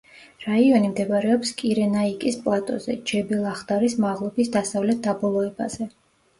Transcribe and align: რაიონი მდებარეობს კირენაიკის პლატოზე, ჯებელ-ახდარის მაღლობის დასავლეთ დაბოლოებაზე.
რაიონი 0.43 0.87
მდებარეობს 0.93 1.51
კირენაიკის 1.59 2.39
პლატოზე, 2.47 2.97
ჯებელ-ახდარის 3.13 3.99
მაღლობის 4.09 4.53
დასავლეთ 4.59 5.07
დაბოლოებაზე. 5.09 5.93